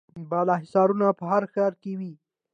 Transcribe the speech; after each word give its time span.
بالاحصارونه 0.29 1.07
په 1.19 1.23
هر 1.31 1.43
ښار 1.53 1.73
کې 1.81 1.91
وو 1.99 2.13